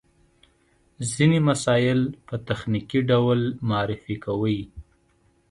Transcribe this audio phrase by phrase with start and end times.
[1.11, 4.61] ځينې مسایل په تخنیکي ډول معرفي کوي.